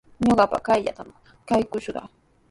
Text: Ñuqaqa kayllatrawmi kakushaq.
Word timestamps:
Ñuqaqa 0.25 0.57
kayllatrawmi 0.67 1.13
kakushaq. 1.47 2.07